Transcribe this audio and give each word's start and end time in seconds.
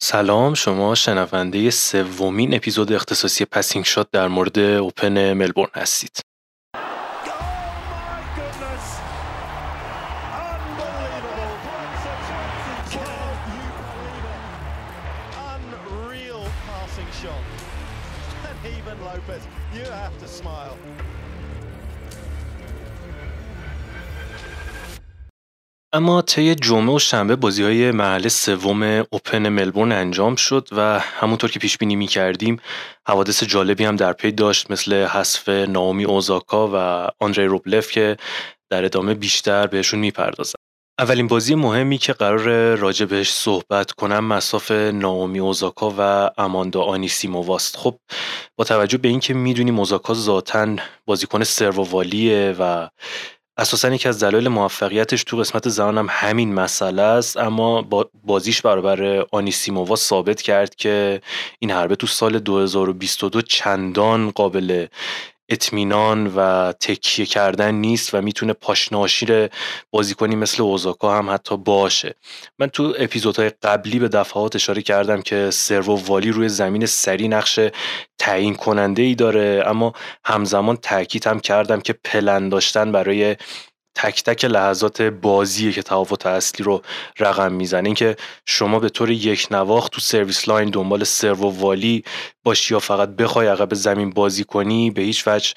سلام 0.00 0.54
شما 0.54 0.94
شنونده 0.94 1.70
سومین 1.70 2.54
اپیزود 2.54 2.92
اختصاصی 2.92 3.44
پسینگ 3.44 3.84
شات 3.84 4.10
در 4.12 4.28
مورد 4.28 4.58
اوپن 4.58 5.32
ملبورن 5.32 5.70
هستید. 5.74 6.27
اما 25.98 26.22
طی 26.22 26.54
جمعه 26.54 26.94
و 26.94 26.98
شنبه 26.98 27.36
بازی 27.36 27.62
های 27.62 27.90
محل 27.90 28.28
سوم 28.28 28.82
اوپن 29.10 29.48
ملبورن 29.48 29.92
انجام 29.92 30.36
شد 30.36 30.68
و 30.72 31.00
همونطور 31.00 31.50
که 31.50 31.58
پیش 31.58 31.78
بینی 31.78 31.96
می 31.96 32.06
کردیم 32.06 32.60
حوادث 33.06 33.44
جالبی 33.44 33.84
هم 33.84 33.96
در 33.96 34.12
پی 34.12 34.32
داشت 34.32 34.70
مثل 34.70 35.04
حذف 35.06 35.48
ناومی 35.48 36.04
اوزاکا 36.04 36.70
و 36.74 37.08
آندری 37.24 37.46
روبلف 37.46 37.90
که 37.90 38.16
در 38.70 38.84
ادامه 38.84 39.14
بیشتر 39.14 39.66
بهشون 39.66 40.00
می‌پردازم. 40.00 40.58
اولین 40.98 41.26
بازی 41.26 41.54
مهمی 41.54 41.98
که 41.98 42.12
قرار 42.12 42.74
راجع 42.74 43.06
بهش 43.06 43.32
صحبت 43.32 43.92
کنم 43.92 44.24
مساف 44.24 44.70
ناومی 44.70 45.38
اوزاکا 45.38 45.94
و 45.98 46.30
اماندا 46.40 46.82
آنیسیموواست 46.82 47.76
خب 47.76 47.98
با 48.56 48.64
توجه 48.64 48.98
به 48.98 49.08
اینکه 49.08 49.34
می‌دونیم 49.34 49.78
اوزاکا 49.78 50.14
ذاتا 50.14 50.76
بازیکن 51.06 51.44
سروالیه 51.44 52.56
و 52.58 52.88
اساسا 53.58 53.94
یکی 53.94 54.08
از 54.08 54.24
دلایل 54.24 54.48
موفقیتش 54.48 55.24
تو 55.24 55.36
قسمت 55.36 55.68
زنان 55.68 55.98
هم 55.98 56.06
همین 56.10 56.54
مسئله 56.54 57.02
است 57.02 57.36
اما 57.36 57.82
بازیش 58.24 58.62
برابر 58.62 59.26
آنیسیمووا 59.32 59.96
ثابت 59.96 60.42
کرد 60.42 60.74
که 60.74 61.20
این 61.58 61.70
حربه 61.70 61.96
تو 61.96 62.06
سال 62.06 62.38
2022 62.38 63.42
چندان 63.42 64.30
قابل 64.30 64.86
اطمینان 65.48 66.26
و 66.36 66.72
تکیه 66.72 67.26
کردن 67.26 67.74
نیست 67.74 68.14
و 68.14 68.20
می‌تونه 68.22 68.52
پاشناشیر 68.52 69.48
بازیکنی 69.90 70.36
مثل 70.36 70.62
اوزاکا 70.62 71.18
هم 71.18 71.30
حتی 71.30 71.56
باشه. 71.56 72.14
من 72.58 72.66
تو 72.66 72.94
اپیزودهای 72.98 73.50
قبلی 73.62 73.98
به 73.98 74.08
دفعات 74.08 74.56
اشاره 74.56 74.82
کردم 74.82 75.22
که 75.22 75.50
سرو 75.50 75.96
والی 75.96 76.30
روی 76.30 76.48
زمین 76.48 76.86
سری 76.86 77.28
نقش 77.28 77.60
تعیین 78.18 78.54
کننده 78.54 79.02
ای 79.02 79.14
داره 79.14 79.62
اما 79.66 79.92
همزمان 80.24 80.76
تاکید 80.76 81.26
هم 81.26 81.40
کردم 81.40 81.80
که 81.80 81.92
پلن 81.92 82.48
داشتن 82.48 82.92
برای 82.92 83.36
تک 83.94 84.22
تک 84.24 84.44
لحظات 84.44 85.02
بازیه 85.02 85.72
که 85.72 85.82
تفاوت 85.82 86.26
اصلی 86.26 86.64
رو 86.64 86.82
رقم 87.18 87.52
می‌زنه. 87.52 87.86
اینکه 87.88 88.16
شما 88.46 88.78
به 88.78 88.88
طور 88.88 89.10
یک 89.10 89.48
نواخت 89.50 89.92
تو 89.92 90.00
service 90.00 90.48
line 90.48 90.70
دنبال 90.70 91.04
serve 91.04 91.50
volley 91.50 92.04
باشی 92.48 92.74
یا 92.74 92.80
فقط 92.80 93.08
بخوای 93.08 93.46
عقب 93.46 93.74
زمین 93.74 94.10
بازی 94.10 94.44
کنی 94.44 94.90
به 94.90 95.02
هیچ 95.02 95.24
وجه 95.26 95.54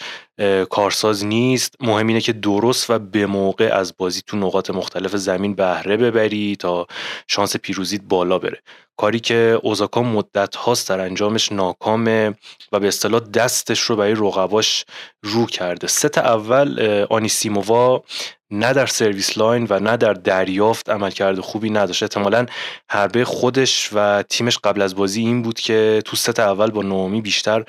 کارساز 0.66 1.26
نیست. 1.26 1.76
مهم 1.80 2.08
اینه 2.08 2.22
که 2.22 2.34
درست 2.34 2.90
و 2.90 3.00
به 3.00 3.26
موقع 3.26 3.70
از 3.74 3.94
بازی 3.98 4.22
تو 4.28 4.38
نقاط 4.38 4.70
مختلف 4.70 5.16
زمین 5.16 5.56
بهره 5.56 5.98
ببری 5.98 6.56
تا 6.56 6.88
شانس 7.28 7.56
پیروزیت 7.56 8.02
بالا 8.02 8.40
بره. 8.40 8.62
کاری 8.98 9.20
که 9.20 9.60
اوزاکا 9.64 10.02
مدت 10.02 10.56
هاست 10.56 10.90
در 10.90 11.00
انجامش 11.00 11.52
ناکامه 11.52 12.34
و 12.72 12.80
به 12.80 12.88
اصطلاح 12.88 13.20
دستش 13.20 13.80
رو 13.80 13.96
برای 13.96 14.16
رقباش 14.16 14.86
رو 15.24 15.46
کرده. 15.46 15.88
ست 15.88 16.18
اول 16.18 16.80
آنیسیمووا 17.10 18.04
نه 18.52 18.74
در 18.74 18.86
service 18.86 19.38
line 19.38 19.68
و 19.70 19.80
نه 19.80 19.98
در 19.98 20.14
دریافت 20.14 20.90
عملکرد 20.90 21.40
خوبی 21.40 21.70
نداشت. 21.70 22.04
احتمالا 22.04 22.46
حربه 22.90 23.26
خودش 23.26 23.90
و 23.94 24.24
تیمش 24.24 24.58
قبل 24.58 24.82
از 24.82 24.96
بازی 24.96 25.22
این 25.22 25.42
بود 25.42 25.60
که 25.60 26.02
تو 26.06 26.16
ست 26.16 26.40
اول 26.40 26.72
با 26.72 26.82
نائومی 26.82 27.22
بیشتر 27.22 27.64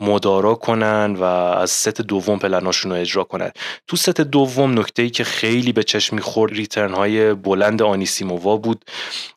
مدارا 0.00 0.54
کنن 0.54 1.16
و 1.16 1.22
از 1.22 1.70
ست 1.70 2.00
دوم 2.00 2.38
پلناشون 2.38 2.92
رو 2.92 2.98
اجرا 2.98 3.24
کنن. 3.24 3.50
تو 3.86 3.96
ست 3.96 4.20
دوم 4.20 4.78
نکته 4.78 5.02
ای 5.02 5.10
که 5.10 5.24
خیلی 5.24 5.72
به 5.72 5.82
چشم 5.82 6.16
می‌خورد 6.16 6.52
return 6.52 6.94
های 6.94 7.34
بلند 7.34 7.82
آنیسیمووا 7.82 8.56
بود. 8.56 8.84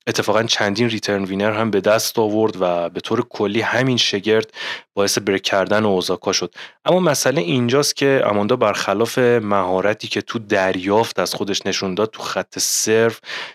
اتفاقا 0.07 0.43
چندین 0.43 0.89
ریترن 0.89 1.23
وینر 1.23 1.51
هم 1.51 1.71
به 1.71 1.81
دست 1.81 2.19
آورد 2.19 2.57
و 2.59 2.89
به 2.89 2.99
طور 2.99 3.25
کلی 3.29 3.61
همین 3.61 3.97
شگرد 3.97 4.53
باعث 4.93 5.17
بریک 5.17 5.41
کردن 5.41 5.85
اوزاکا 5.85 6.31
شد. 6.31 6.55
اما 6.85 6.99
مسئله 6.99 7.41
اینجاست 7.41 7.95
که 7.95 8.23
اماندا 8.25 8.55
برخلاف 8.55 9.17
مهارتی 9.17 10.07
که 10.07 10.21
تو 10.21 10.39
دریافت 10.39 11.19
از 11.19 11.33
خودش 11.33 11.65
نشون 11.65 11.95
داد 11.95 12.09
تو 12.09 12.21
خط 12.21 12.59
سرو 12.59 13.13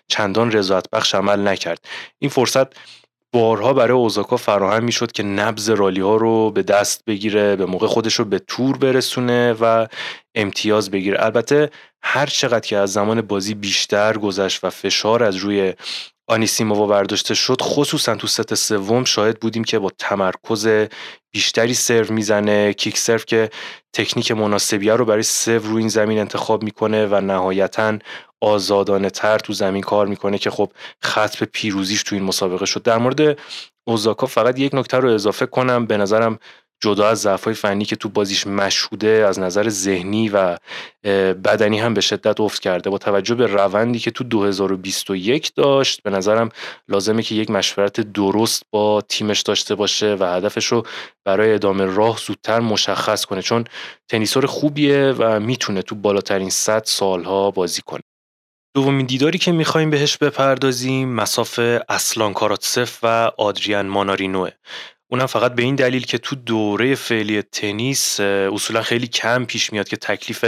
چندان 0.09 0.53
رضایت 0.53 0.91
بخش 0.93 1.15
عمل 1.15 1.49
نکرد. 1.49 1.85
این 2.19 2.31
فرصت 2.31 2.67
بارها 3.37 3.73
برای 3.73 3.99
اوزاکا 3.99 4.37
فراهم 4.37 4.85
می‌شد 4.85 5.13
که 5.13 5.23
نبز 5.23 5.71
رالی 5.71 6.01
ها 6.01 6.17
رو 6.17 6.51
به 6.51 6.63
دست 6.63 7.05
بگیره 7.07 7.57
به 7.57 7.67
موقع 7.67 7.87
خودش 7.87 8.15
رو 8.15 8.25
به 8.25 8.39
تور 8.39 8.77
برسونه 8.77 9.53
و 9.61 9.87
امتیاز 10.35 10.91
بگیره. 10.91 11.25
البته 11.25 11.71
هر 12.03 12.27
چقدر 12.27 12.61
که 12.69 12.77
از 12.77 12.93
زمان 12.93 13.21
بازی 13.21 13.55
بیشتر 13.55 14.19
گذشت 14.19 14.65
و 14.65 14.71
فشار 14.71 15.23
از 15.23 15.37
روی 15.37 15.75
آنیسیمووا 16.29 16.87
برداشته 16.87 17.35
شد 17.35 17.57
خصوصا 17.63 18.15
تو 18.15 18.27
ست 18.27 18.55
سوم 18.55 19.05
شاهد 19.05 19.41
بودیم 19.41 19.65
که 19.65 19.79
با 19.79 19.91
تمرکز 19.99 20.69
بیشتری 21.35 21.75
سرو 21.75 22.15
می‌زنه. 22.15 22.73
کیک 22.73 22.99
سرو 22.99 23.19
که 23.19 23.51
تکنیک 23.93 24.33
مناسبیه 24.33 24.95
رو 24.95 25.05
برای 25.05 25.23
سرو 25.23 25.63
رو 25.63 25.77
این 25.77 25.89
زمین 25.89 26.19
انتخاب 26.19 26.63
می‌کنه 26.63 27.07
و 27.07 27.21
نهایتا 27.21 27.99
آزادانه 28.41 29.11
تر 29.11 29.39
تو 29.39 29.53
زمین 29.53 29.83
کار 29.83 30.07
می‌کنه 30.07 30.39
که 30.39 30.51
خب 30.51 30.73
خط 31.03 31.37
به 31.39 31.47
پیروزیش 31.47 32.03
تو 32.03 32.15
این 32.15 32.25
مسابقه 32.25 32.67
شد. 32.67 32.83
در 32.83 32.99
مورد 32.99 33.39
اوزاکا 33.85 34.27
فقط 34.27 34.59
یک 34.59 34.75
نکته 34.75 34.97
رو 34.97 35.11
اضافه 35.11 35.47
کنم. 35.47 35.87
به 35.87 35.97
نظرم 35.97 36.39
جدا 36.81 37.09
از 37.09 37.21
ضعفای 37.21 37.55
فنی 37.55 37.85
که 37.85 37.97
تو 37.97 38.09
بازیش 38.09 38.47
مشهوده 38.47 39.25
از 39.29 39.39
نظر 39.39 39.69
ذهنی 39.69 40.29
و 40.29 40.57
بدنی 41.45 41.79
هم 41.79 41.95
به 41.95 42.01
شدت 42.01 42.41
افت 42.41 42.63
کرده. 42.63 42.91
با 42.91 42.99
توجه 42.99 43.35
به 43.35 43.47
روندی 43.47 43.99
که 43.99 44.11
تو 44.11 44.25
2021 44.25 45.55
داشت 45.55 46.03
به 46.03 46.11
نظرم 46.11 46.49
لازمه 46.89 47.23
که 47.23 47.35
یک 47.35 47.51
مشورت 47.51 48.01
درست 48.01 48.63
با 48.71 49.01
تیمش 49.09 49.43
داشته 49.43 49.75
باشه 49.75 50.17
و 50.21 50.25
هدفش 50.25 50.67
رو 50.67 50.87
برای 51.25 51.55
ادامه 51.55 51.85
راه 51.85 52.19
زودتر 52.19 52.61
مشخص 52.61 53.25
کنه. 53.25 53.43
چون 53.43 53.65
تنیسور 54.09 54.47
خوبیه 54.47 55.15
و 55.19 55.41
می‌تونه 55.41 55.83
تو 55.83 55.95
بالاترین 55.95 56.51
صد 56.51 56.83
سالها 56.85 57.51
بازی 57.51 57.83
کنه. 57.83 58.03
دومین 58.77 59.07
دیداری 59.07 59.39
که 59.39 59.53
می‌خوایم 59.53 59.91
بهش 59.91 60.17
بپردازیم 60.17 61.09
مساف 61.09 61.59
اسلان 61.89 62.33
کاراتسف 62.33 62.99
و 63.03 63.31
آدریان 63.39 63.87
مانارینوه. 63.87 64.51
اونم 65.11 65.27
فقط 65.27 65.55
به 65.55 65.63
این 65.63 65.75
دلیل 65.75 66.07
که 66.07 66.19
تو 66.19 66.37
دوره 66.37 66.95
فعلی 66.95 67.43
تنیس 67.43 68.21
اصولا 68.21 68.83
خیلی 68.83 69.07
کم 69.07 69.45
پیش 69.45 69.73
میاد 69.73 69.89
که 69.89 69.97
تکلیف 69.97 70.45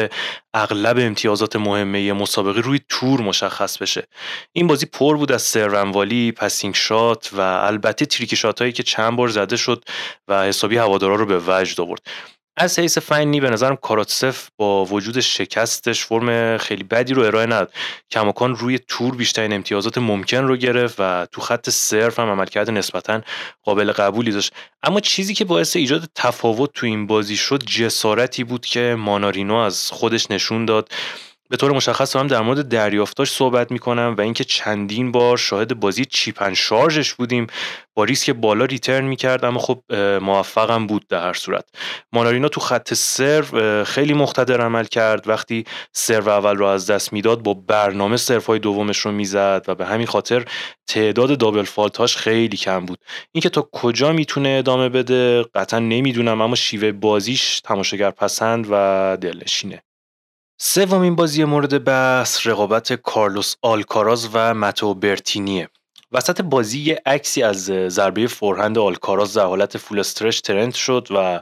اغلب 0.54 0.98
امتیازات 0.98 1.56
مهمه 1.56 2.12
مسابقه 2.12 2.60
روی 2.60 2.80
تور 2.88 3.20
مشخص 3.20 3.78
بشه. 3.78 4.06
این 4.52 4.66
بازی 4.66 4.86
پر 4.86 5.16
بود 5.16 5.32
از 5.32 5.42
serve 5.42 5.74
and 5.74 5.94
volley 5.94 6.32
passing 6.32 6.74
shot 6.74 7.30
و 7.32 7.40
البته 7.40 8.06
trick 8.06 8.34
shot 8.34 8.60
هایی 8.60 8.72
که 8.72 8.82
چند 8.82 9.16
بار 9.16 9.28
زده 9.28 9.56
شد 9.56 9.84
و 10.28 10.44
حسابی 10.44 10.76
هوادارا 10.76 11.14
رو 11.14 11.26
به 11.26 11.42
وجد 11.46 11.80
آورد. 11.80 12.06
از 12.60 12.78
حیث 12.78 12.98
فنی 12.98 13.40
به 13.40 13.50
نظرم 13.50 13.76
کاراتسف 13.76 14.48
با 14.56 14.84
وجود 14.84 15.20
شکستش 15.20 16.04
فرم 16.04 16.56
خیلی 16.56 16.84
بدی 16.84 17.14
رو 17.14 17.22
ارائه 17.22 17.46
نداد. 17.46 17.72
کماکان 18.10 18.56
روی 18.56 18.78
تور 18.78 19.14
بیشترین 19.16 19.52
امتیازات 19.52 19.98
ممکن 19.98 20.36
رو 20.36 20.56
گرفت 20.56 20.96
و 20.98 21.26
تو 21.32 21.40
خط 21.40 21.70
سرو 21.70 22.18
هم 22.18 22.30
عملکرد 22.30 22.70
نسبتا 22.70 23.20
قابل 23.64 23.92
قبولی 23.92 24.32
داشت. 24.32 24.52
اما 24.82 25.00
چیزی 25.00 25.34
که 25.34 25.44
باعث 25.44 25.76
ایجاد 25.76 26.10
تفاوت 26.14 26.70
تو 26.74 26.86
این 26.86 27.06
بازی 27.06 27.36
شد 27.36 27.62
جسارتی 27.64 28.44
بود 28.44 28.66
که 28.66 28.96
مانارینو 28.98 29.56
از 29.56 29.90
خودش 29.90 30.30
نشون 30.30 30.64
داد. 30.64 30.88
به 31.50 31.56
طور 31.56 31.72
مشخص 31.72 32.16
هم 32.16 32.26
در 32.26 32.40
مورد 32.40 32.68
دریافتاش 32.68 33.30
صحبت 33.30 33.72
می‌کنم 33.72 34.14
و 34.18 34.20
اینکه 34.20 34.44
چندین 34.44 35.12
بار 35.12 35.36
شاهد 35.36 35.80
بازی 35.80 36.04
چیپن 36.04 36.54
شارژش 36.54 37.14
بودیم 37.14 37.46
با 37.94 38.04
ریسک 38.04 38.30
بالا 38.30 38.64
ریترن 38.64 39.04
می‌کرد 39.04 39.44
اما 39.44 39.60
خب 39.60 39.82
موفقم 40.22 40.86
بود 40.86 41.06
در 41.08 41.26
هر 41.26 41.32
صورت. 41.32 41.64
مانارینا 42.12 42.48
تو 42.48 42.60
خط 42.60 42.94
سرو 42.94 43.84
خیلی 43.84 44.14
مقتدر 44.14 44.60
عمل 44.60 44.84
کرد. 44.84 45.28
وقتی 45.28 45.64
سرو 45.92 46.28
اول 46.28 46.56
رو 46.56 46.66
از 46.66 46.86
دست 46.86 47.12
می‌داد 47.12 47.42
با 47.42 47.54
برنامه 47.54 48.16
سرو 48.16 48.58
دومش 48.58 48.98
رو 48.98 49.12
می‌زد 49.12 49.64
و 49.68 49.74
به 49.74 49.86
همین 49.86 50.06
خاطر 50.06 50.44
تعداد 50.86 51.38
دابل 51.38 51.62
فالتاش 51.62 52.16
خیلی 52.16 52.56
کم 52.56 52.86
بود. 52.86 52.98
اینکه 53.32 53.48
تا 53.48 53.68
کجا 53.72 54.12
می‌تونه 54.12 54.48
ادامه 54.48 54.88
بده 54.88 55.42
قطعا 55.42 55.80
نمی‌دونم 55.80 56.40
اما 56.40 56.54
شیوه 56.54 56.92
بازیش 56.92 57.60
تماشاگر 57.60 58.10
پسند 58.10 58.66
و 58.70 59.16
دلنشینه. 59.20 59.82
سومین 60.60 61.16
بازی 61.16 61.44
مورد 61.44 61.84
بحث 61.84 62.46
رقابت 62.46 62.92
کارلوس 62.92 63.54
آلکاراز 63.62 64.28
و 64.32 64.54
متو 64.54 64.94
برتینیه. 64.94 65.68
وسط 66.12 66.40
بازی 66.40 66.80
یه 66.80 67.02
عکسی 67.06 67.42
از 67.42 67.64
ضربه 67.88 68.26
فورهند 68.26 68.78
آلکاراز 68.78 69.34
در 69.34 69.44
حالت 69.44 69.78
فول 69.78 69.98
استرش 69.98 70.40
ترند 70.40 70.74
شد 70.74 71.08
و 71.10 71.40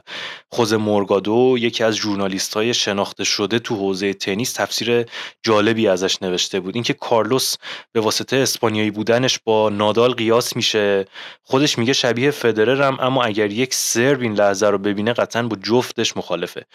خوز 0.49 0.73
مورگادو 0.73 1.55
یکی 1.59 1.83
از 1.83 1.95
ژورنالیست 1.95 2.53
های 2.53 2.73
شناخته 2.73 3.23
شده 3.23 3.59
تو 3.59 3.75
حوزه 3.75 4.13
تنیس 4.13 4.53
تفسیر 4.53 5.05
جالبی 5.43 5.87
ازش 5.87 6.21
نوشته 6.21 6.59
بود. 6.59 6.75
اینکه 6.75 6.93
کارلوس 6.93 7.55
به 7.91 8.01
واسطه 8.01 8.37
اسپانیایی 8.37 8.91
بودنش 8.91 9.39
با 9.45 9.69
نادال 9.69 10.13
قیاس 10.13 10.55
میشه 10.55 11.05
خودش 11.43 11.77
میگه 11.77 11.93
شبیه 11.93 12.31
فدررم 12.31 12.97
اما 12.99 13.23
اگر 13.23 13.51
یک 13.51 13.73
سرب 13.73 14.21
این 14.21 14.33
لحظه 14.33 14.67
رو 14.67 14.77
ببینه 14.77 15.13
قطعا 15.13 15.43
با 15.43 15.55
جفتش 15.55 16.17
مخالفه. 16.17 16.65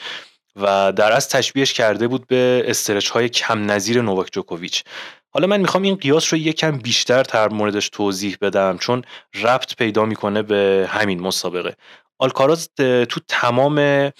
و 0.56 0.92
در 0.92 1.12
از 1.12 1.28
تشبیهش 1.28 1.72
کرده 1.72 2.08
بود 2.08 2.26
به 2.26 2.64
استرچ 2.66 3.08
های 3.10 3.28
کم 3.28 3.70
نظیر 3.70 4.02
نوواک 4.02 4.28
جوکوویچ. 4.32 4.84
حالا 5.30 5.46
من 5.46 5.60
می‌خوام 5.60 5.82
این 5.82 5.94
قیاس 5.94 6.32
رو 6.32 6.38
یکم 6.38 6.78
بیشتر 6.78 7.24
تر 7.24 7.48
موردش 7.48 7.88
توضیح 7.88 8.36
بدم 8.40 8.78
چون 8.78 9.02
ربط 9.34 9.76
پیدا 9.76 10.04
می‌کنه 10.04 10.42
به 10.42 10.86
همین 10.90 11.20
مسابقه. 11.20 11.76
آلکاراز 12.22 12.70
تو 13.08 13.20
تمام 13.28 14.10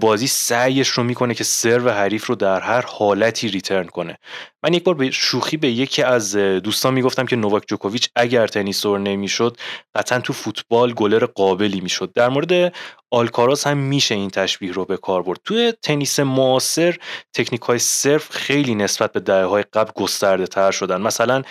بازی 0.00 0.26
سعیش 0.26 0.88
رو 0.88 1.02
می‌کنه 1.02 1.34
که 1.34 1.44
سرو 1.44 1.90
حریف 1.90 2.26
رو 2.26 2.34
در 2.34 2.60
هر 2.60 2.84
حالتی 2.86 3.48
ریترن 3.48 3.86
کنه. 3.86 4.18
من 4.64 4.74
یک 4.74 4.84
بار 4.84 4.94
به 4.94 5.10
شوخی 5.10 5.56
به 5.56 5.68
یکی 5.68 6.02
از 6.02 6.36
دوستان 6.36 6.94
می‌گفتم 6.94 7.26
که 7.26 7.36
نوواک 7.36 7.62
جوکوویچ 7.66 8.08
اگر 8.16 8.46
تنیسور 8.46 8.98
نمی‌شد 8.98 9.56
قطعا 9.94 10.20
تو 10.20 10.32
فوتبال 10.32 10.92
گلر 10.92 11.26
قابلی 11.26 11.80
می‌شد. 11.80 12.12
در 12.14 12.28
مورد 12.28 12.74
آلکاراز 13.10 13.64
هم 13.64 13.76
میشه 13.76 14.14
این 14.14 14.30
تشبیه 14.30 14.72
رو 14.72 14.84
به 14.84 14.96
کار 14.96 15.22
برد. 15.22 15.40
توی 15.44 15.72
تنیس 15.82 16.20
معاصر 16.20 16.96
تکنیک 17.34 17.60
های 17.60 17.78
سرو 17.78 18.30
خیلی 18.30 18.74
نسبت 18.74 19.12
به 19.12 19.20
دهه 19.20 19.44
های 19.44 19.64
قبل 19.72 19.90
گسترده 19.94 20.46
تر 20.46 20.70
شدن. 20.70 21.00
مثلا 21.00 21.42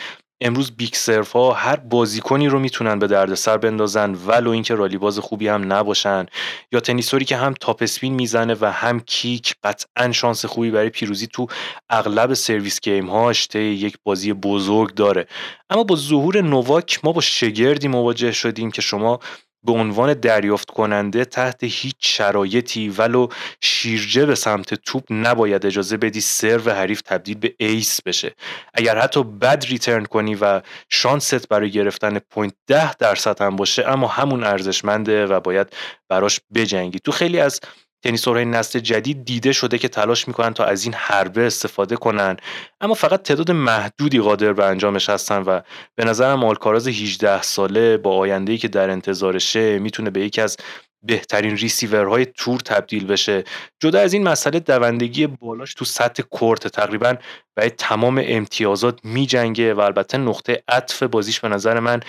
امروز 0.42 0.72
big 0.72 0.94
server 0.94 1.32
ها 1.32 1.54
هر 1.54 1.76
بازیکنی 1.76 2.48
رو 2.48 2.60
می‌تونن 2.60 3.00
به 3.00 3.08
دردسر 3.08 3.58
بندازن 3.58 4.16
ولو 4.26 4.50
اینکه 4.52 4.76
rally 4.76 4.98
باز 4.98 5.20
خوبی 5.20 5.48
هم 5.48 5.74
نباشن. 5.74 6.26
یا 6.72 6.80
تنیسوری 6.80 7.26
که 7.26 7.38
هم 7.38 7.54
topspin 7.54 8.14
می‌زنه 8.14 8.56
و 8.62 8.72
هم 8.72 9.00
kick 9.00 9.56
قطعا 9.64 10.12
شانس 10.12 10.46
خوبی 10.46 10.72
برای 10.72 10.90
پیروزی 10.90 11.28
تو 11.28 11.48
اغلب 11.90 12.34
service 12.34 12.82
game 12.82 13.10
هاش 13.10 13.48
طی 13.48 13.60
یک 13.60 13.98
بازی 14.04 14.34
بزرگ 14.34 14.94
داره. 14.94 15.28
اما 15.70 15.84
با 15.84 15.96
ظهور 15.96 16.42
نوواک 16.42 17.00
ما 17.04 17.12
با 17.12 17.22
شگردی 17.22 17.88
مواجه 17.88 18.32
شدیم 18.32 18.72
که 18.72 18.82
شما 18.82 19.20
به 19.64 19.72
عنوان 19.72 20.14
دریافت 20.14 20.72
کننده 20.72 21.26
تحت 21.26 21.64
هیچ 21.64 21.96
شرایطی 22.00 22.90
ولو 22.90 23.28
شیرجه 23.62 24.26
به 24.26 24.36
سمت 24.36 24.74
توپ 24.74 25.04
نباید 25.10 25.66
اجازه 25.66 25.98
بدی 25.98 26.22
سرو 26.22 26.72
حریف 26.72 27.02
تبدیل 27.02 27.38
به 27.38 27.56
ace 27.60 28.02
بشه. 28.02 28.36
اگر 28.74 29.00
حتی 29.00 29.24
بد 29.24 29.66
return 29.68 30.06
کنی 30.06 30.36
و 30.36 30.62
شانست 30.90 31.50
برای 31.50 31.72
گرفتن 31.72 32.20
point 32.20 32.54
ده 32.68 32.94
درصد 32.94 33.42
هم 33.42 33.56
باشه 33.56 33.88
اما 33.88 34.08
همون 34.08 34.44
ارزشمنده 34.44 35.26
و 35.26 35.40
باید 35.40 35.68
براش 36.10 36.40
بجنگی. 36.54 37.00
تو 37.00 37.12
خیلی 37.12 37.40
از 37.40 37.60
تنیسورهای 38.04 38.46
نسل 38.46 38.80
جدید 38.80 39.26
دیده 39.26 39.52
شده 39.52 39.78
که 39.78 39.88
تلاش 39.88 40.28
می‌کنن 40.28 40.54
تا 40.54 40.64
از 40.64 40.84
این 40.84 40.94
حربه 40.94 41.48
استفاده 41.48 41.96
کنن. 41.96 42.38
اما 42.82 42.94
فقط 42.94 43.22
تعداد 43.22 43.52
محدودی 43.52 44.20
قادر 44.20 44.54
به 44.54 44.66
انجامش 44.66 45.10
هستن 45.10 45.42
و 45.42 45.62
به 45.96 46.06
نظرم 46.06 46.44
آلکاراز 46.44 46.88
18 46.88 47.42
ساله 47.42 47.98
با 47.98 48.18
آینده‌ای 48.18 48.58
که 48.58 48.68
در 48.68 48.90
انتظارشه 48.90 49.80
می‌تونه 49.80 50.10
به 50.10 50.22
یکی 50.22 50.42
از 50.42 50.58
بهترین 51.04 51.58
ریسیورهای 51.58 52.26
تور 52.26 52.60
تبدیل 52.60 53.06
بشه. 53.06 53.44
جدا 53.80 54.00
از 54.00 54.14
این 54.14 54.24
مسئله 54.24 54.60
دوندگی 54.60 55.28
بالاش 55.28 55.74
تو 55.74 55.86
سطح 55.86 56.24
court 56.24 56.68
تقریبا 56.68 57.16
برای 57.56 57.70
تمام 57.70 58.22
امتیازات 58.26 59.00
میجنگه 59.04 59.74
و 59.74 59.80
البته 59.80 60.18
نقطه 60.18 60.64
عطف 60.68 61.04
بازیش 61.04 61.40
به 61.40 61.48
نظر 61.48 61.80
من 61.80 62.00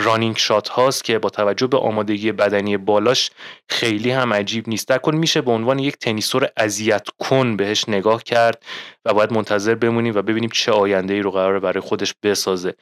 running 0.00 0.36
shot 0.36 0.68
هاست 0.68 1.04
که 1.04 1.18
با 1.18 1.28
توجه 1.30 1.66
به 1.66 1.78
آمادگی 1.78 2.32
بدنی 2.32 2.76
بالاش 2.76 3.30
خیلی 3.68 4.10
هم 4.10 4.32
عجیب 4.32 4.68
نیست. 4.68 4.92
کل 4.98 5.14
میشه 5.14 5.40
به 5.40 5.50
عنوان 5.50 5.78
یک 5.78 5.96
تنیسور 5.96 6.48
اذیت 6.56 7.08
کن 7.18 7.56
بهش 7.56 7.88
نگاه 7.88 8.22
کرد 8.22 8.64
و 9.04 9.14
باید 9.14 9.32
منتظر 9.32 9.74
بمونیم 9.74 10.14
و 10.14 10.22
ببینیم 10.22 10.50
چه 10.50 10.72
آینده 10.72 11.14
ای 11.14 11.20
رو 11.20 11.30
قراره 11.30 11.60
برای 11.60 11.80
خودش 11.80 12.14
بسازه. 12.22 12.74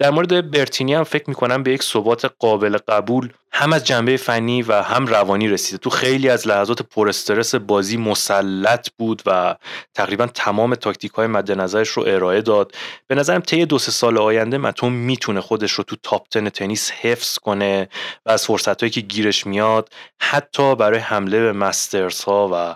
در 0.00 0.10
مورد 0.10 0.50
برتینی 0.50 0.94
هم 0.94 1.04
فکر 1.04 1.24
می‌کنم 1.28 1.62
به 1.62 1.72
یک 1.72 1.82
ثبات 1.82 2.32
قابل 2.38 2.78
قبول 2.88 3.32
هم 3.52 3.72
از 3.72 3.84
جنبه 3.84 4.16
فنی 4.16 4.62
و 4.62 4.82
هم 4.82 5.06
روانی 5.06 5.48
رسیده. 5.48 5.78
تو 5.78 5.90
خیلی 5.90 6.28
از 6.28 6.48
لحظات 6.48 6.82
پر 6.82 7.08
استرس 7.08 7.54
بازی 7.54 7.96
مسلط 7.96 8.88
بود 8.98 9.22
و 9.26 9.56
تقریبا 9.94 10.26
تمام 10.26 10.74
تاکتیک 10.74 11.12
های 11.12 11.26
مد 11.26 11.52
نظرش 11.52 11.88
رو 11.88 12.04
ارائه 12.06 12.40
داد. 12.40 12.72
به 13.06 13.14
نظرم 13.14 13.40
طی 13.40 13.66
دو 13.66 13.78
سه 13.78 13.92
سال 13.92 14.18
آینده 14.18 14.58
متون 14.58 14.92
می‌تونه 14.92 15.40
خودش 15.40 15.72
رو 15.72 15.84
تو 15.84 15.96
تاپ 16.02 16.28
تن 16.28 16.48
تنیس 16.48 16.90
حفظ 16.90 17.38
کنه 17.38 17.88
و 18.26 18.30
از 18.30 18.46
فرصت 18.46 18.82
هایی 18.82 18.90
که 18.90 19.00
گیرش 19.00 19.46
میاد 19.46 19.88
حتی 20.20 20.74
برای 20.74 20.98
حمله 20.98 21.40
به 21.40 21.52
مسترز 21.52 22.24
ها 22.24 22.50
و 22.52 22.74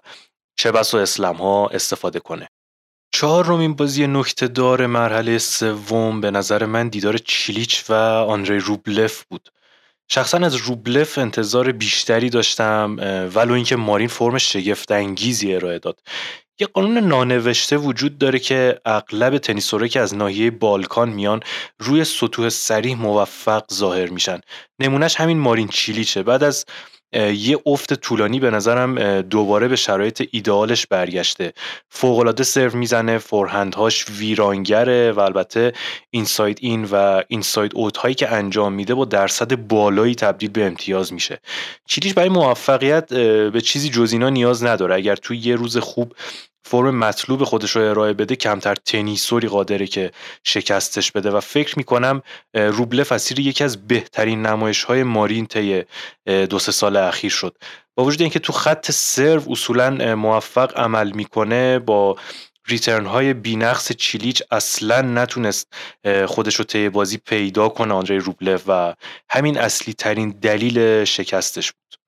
چه 0.56 0.73
بس 0.73 0.94
و 0.94 0.97
اسلم 0.97 1.37
ها 1.37 1.69
استفاده 1.69 2.21
کنه. 2.21 2.49
چهارمین 3.14 3.75
بازی 3.75 4.06
نکته 4.06 4.49
دار 4.49 4.87
مرحله 4.87 5.38
سوم 5.38 6.20
به 6.20 6.31
نظر 6.31 6.66
من 6.66 6.88
دیدار 6.88 7.19
چیلیچ 7.19 7.84
و 7.90 7.93
آندری 8.28 8.58
روبلف 8.58 9.25
بود. 9.25 9.49
شخصا 10.08 10.38
از 10.38 10.55
روبلف 10.55 11.19
انتظار 11.19 11.72
بیشتری 11.72 12.31
داشتم 12.31 12.96
ولو 13.34 13.55
اینکه 13.55 13.76
مارین 13.76 14.08
فرم 14.08 14.38
شگفت 14.38 14.93
انگیزی 14.93 15.55
ارائه 15.55 15.78
داد. 15.78 16.00
یه 16.61 16.66
قانون 16.66 16.99
نانوشته 16.99 17.76
وجود 17.76 18.19
داره 18.19 18.38
که 18.38 18.81
اغلب 18.84 19.38
تنیسوره 19.38 19.88
که 19.88 20.00
از 20.00 20.14
ناحیه 20.14 20.50
بالکان 20.50 21.08
میان 21.08 21.40
روی 21.78 22.05
سطوح 22.05 22.49
سریح 22.49 22.96
موفق 22.96 23.64
ظاهر 23.75 24.11
میشن. 24.11 24.40
نمونهش 24.78 25.16
همین 25.16 25.38
مارین 25.38 25.69
چیلیچه. 25.69 26.22
بعد 26.22 26.44
از 26.44 26.64
یه 27.14 27.58
افت 27.66 27.94
طولانی 27.94 28.40
به 28.40 28.50
نظرم 28.50 29.20
دوباره 29.20 29.69
به 29.69 29.76
شرایط 29.76 30.28
ایدئالش 30.31 30.87
برگشته. 30.87 31.52
فوقالعاده 31.88 32.44
سرو 32.44 32.78
می‌زنه 32.78 33.19
فورهندهاش 33.19 34.06
ویرانگره 34.19 35.12
و 35.12 35.20
البته 35.20 35.72
اینساید 36.11 36.58
این 36.61 36.88
و 36.93 37.22
اینساید 37.28 37.72
اوت 37.75 37.96
هایی 37.96 38.14
که 38.14 38.32
انجام 38.32 38.72
میده 38.72 38.94
با 38.94 39.05
درصد 39.05 39.55
بالایی 39.55 40.14
تبدیل 40.14 40.50
به 40.50 40.64
امتیاز 40.64 41.12
میشه. 41.12 41.40
چیلیش 41.87 42.14
برای 42.14 42.28
موفقیت 42.28 43.14
به 43.52 43.61
چیزی 43.61 43.88
جز 43.88 44.12
اینا 44.12 44.28
نیاز 44.28 44.64
نداره. 44.64 44.94
اگر 44.94 45.16
توی 45.16 45.38
یه 45.38 45.56
روز 45.56 45.78
خوب 45.78 46.14
فرم 46.66 46.99
مطلوب 46.99 47.44
خودش 47.44 47.76
رو 47.76 47.82
ارائه 47.82 48.12
بده 48.12 48.37
کمتر 48.37 48.75
تنیسوری 48.75 49.49
قادره 49.49 49.87
که 49.87 50.11
شکستش 50.44 51.12
بده. 51.12 51.31
و 51.31 51.40
فکر 51.40 51.78
می‌کنم 51.78 52.22
روبله 52.55 53.05
فسیر 53.05 53.40
یکی 53.40 53.64
از 53.64 53.87
بهترین 53.87 54.46
نمایش 54.46 54.84
های 54.84 55.02
مارین 55.02 55.46
طی 55.46 55.82
دو 56.26 56.58
سه 56.58 56.72
سال 56.72 56.96
اخیر 56.96 57.31
شد. 57.31 57.56
با 57.96 58.05
وجود 58.05 58.20
اینکه 58.20 58.38
تو 58.38 58.52
خط 58.52 58.90
سرو 58.90 59.43
اصولا 59.52 60.14
موفق 60.14 60.78
عمل 60.78 61.11
می‌کنه 61.11 61.78
با 61.78 62.16
ریترن 62.69 63.06
های 63.06 63.34
بینقص 63.34 63.93
چیلیچ 63.93 64.43
اصلا 64.50 65.00
نتونست 65.00 65.75
خودش 66.26 66.55
رو 66.55 66.64
طی 66.64 66.88
بازی 66.88 67.19
پیدا 67.19 67.69
کنه 67.69 67.94
آندری 67.94 68.19
روبله 68.19 68.61
و 68.66 68.94
همین 69.31 69.58
اصلی 69.58 69.94
ترین 69.94 70.31
دلیل 70.31 71.05
شکستش 71.05 71.72
بود. 71.72 72.03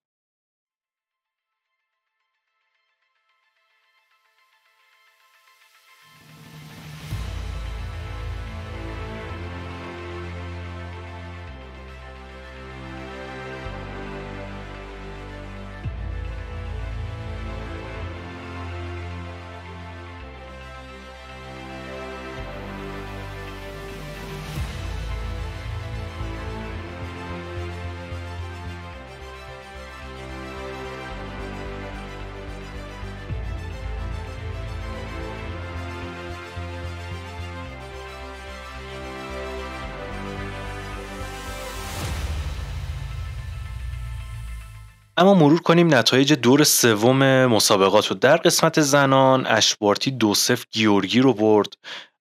اما 45.18 45.34
مرور 45.34 45.60
کنیم 45.60 45.94
نتایج 45.94 46.32
دور 46.32 46.64
سوم 46.64 47.46
مسابقات 47.46 48.06
رو. 48.06 48.16
در 48.16 48.36
قسمت 48.36 48.80
زنان 48.80 49.46
اشبارتی 49.46 50.10
دو 50.10 50.34
صف 50.34 50.64
گیورگی 50.70 51.20
رو 51.20 51.34
برد. 51.34 51.74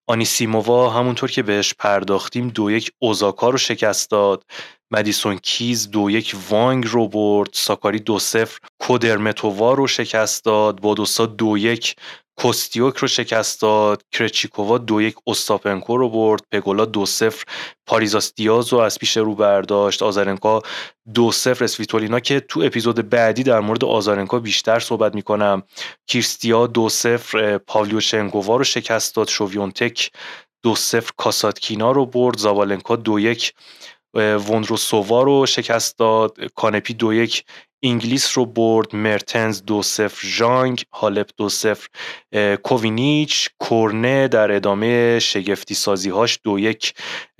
آنیسیمووا 0.08 0.90
همونطور 0.90 1.32
که 1.32 1.44
بهش 1.44 1.74
پرداختیم 1.74 2.50
دو 2.50 2.72
یک 2.72 2.92
اوزاکا 3.00 3.50
رو 3.50 3.58
شکست 3.58 4.12
داد. 4.12 4.44
مدیسون 4.92 5.38
کیز 5.38 5.92
دو 5.92 6.10
یک 6.10 6.36
وانگ 6.50 6.88
رو 6.88 7.08
برد 7.08 7.50
ساکاری 7.54 8.00
دو 8.00 8.20
صفر. 8.20 8.60
کودرمتووا 8.80 9.74
رو 9.74 9.88
شکست 9.88 10.46
داد 10.46 10.82
بادوسا 10.82 11.26
دو 11.26 11.58
یک. 11.58 11.96
کوستیوک 12.38 12.98
رو 12.98 13.08
شکست 13.08 13.62
داد 13.62 14.02
کرچیکووا 14.12 14.78
دو 14.78 15.02
یک. 15.02 15.16
استاپنکو 15.28 15.98
رو 15.98 16.10
برد 16.10 16.42
پگولا 16.52 16.86
دو 16.86 17.06
صفر. 17.06 17.44
پاریزاس 17.86 18.34
دیاز 18.36 18.74
رو 18.74 18.80
از 18.80 19.00
پیش 19.00 19.18
رو 19.18 19.36
برداشت 19.36 20.04
آزارنکا 20.04 20.62
دو 21.14 21.32
صفر. 21.32 21.64
اسویتولینا 21.64 22.20
که 22.20 22.40
تو 22.40 22.62
اپیزود 22.62 23.10
بعدی 23.10 23.44
در 23.44 23.60
مورد 23.60 23.86
آزارنکا 23.86 24.40
بیشتر 24.40 24.80
صحبت 24.80 25.16
می‌کنم. 25.16 25.64
کیرستیا 26.08 26.68
دو 26.68 26.90
صفر. 26.90 27.58
پاولیو 27.58 28.00
شنگووا 28.00 28.58
رو 28.58 28.64
شکست 28.64 29.16
داد 29.16 29.28
شویونتک 29.28 30.12
دو 30.64 30.76
صفر. 30.76 31.12
کاساتکینا 31.18 31.92
رو 31.92 32.06
برد 32.06 32.38
زاوالنکا 32.38 32.96
دو 32.96 33.20
یک. 33.20 33.54
وندروسووا 34.16 35.24
رو 35.24 35.46
شکست 35.46 35.98
داد. 35.98 36.38
کانپی 36.56 36.94
دو 36.94 37.14
یک 37.14 37.44
انگلیس 37.84 38.38
رو 38.38 38.46
برد. 38.46 38.96
مرتنز 38.96 39.62
دو 39.64 39.82
صفر 39.84 40.28
ژانگ 40.28 40.84
هالپ 40.94 41.30
دو 41.38 41.50
صفر. 41.50 41.88
کووینیچ 42.64 43.50
کورنه 43.60 44.28
در 44.28 44.52
ادامه 44.52 45.20
شگفتی 45.20 45.74
سازیهاش 45.76 46.40
دو 46.44 46.60
یک. 46.60 46.94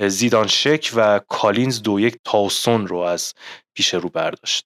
زیدانشک 0.08 0.92
و 0.96 1.20
کالینز 1.30 1.82
دو 1.82 2.00
یک 2.00 2.18
تاوسون 2.24 2.88
رو 2.88 2.98
از 2.98 3.34
پیش 3.76 3.94
رو 3.94 4.10
برداشت. 4.10 4.66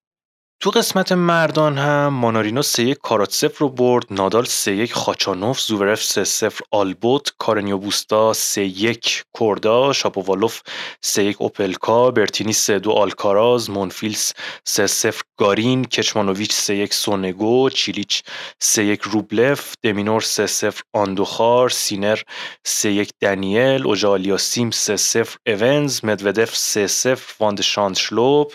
تو 0.62 0.70
قسمت 0.70 1.12
مردان 1.12 1.78
هم 1.78 2.08
مانارینو 2.08 2.62
3 2.62 2.84
1 2.84 2.98
کاراتسف 3.04 3.58
رو 3.58 3.70
برد 3.70 4.06
نادال 4.12 4.46
3 4.46 4.88
1 4.88 4.94
خاچانوف 4.94 5.62
زوورف 5.62 6.04
3 6.04 6.24
0 6.24 6.62
آلبوت 6.72 7.34
کارنیو 7.38 7.78
بوستا 7.78 8.34
3 8.34 8.68
1 8.68 9.24
کوردا 9.34 9.94
شاپووالوف 9.94 10.62
3 11.01 11.34
1 11.34 11.36
اوپلکا 11.42 12.12
برتینی 12.12 12.54
3 12.54 12.80
2 12.80 12.92
آلکاراز 12.92 13.70
مونفیلس 13.70 14.34
3 14.66 14.88
0 14.88 15.13
گارین 15.38 15.86
کچمانوویچ 15.86 16.51
3 16.54 16.88
1 16.88 16.94
سونگو 16.94 17.70
چیلیچ 17.70 18.24
3 18.60 18.82
1 18.82 19.01
روبلف 19.01 19.74
دمینور 19.84 20.22
3 20.22 20.46
0 20.48 20.82
آندوخار 20.94 21.70
سینر 21.70 22.20
3 22.63 22.89
1 22.89 23.10
دنیل 23.22 23.84
اوژالیاسیم 23.84 24.70
3 24.72 24.98
0 24.98 25.38
اونز 25.46 26.06
مدودف 26.06 26.56
3 26.56 26.88
0 26.88 27.20
وان 27.39 27.54
د 27.54 27.62
زانشلوپ 27.62 28.53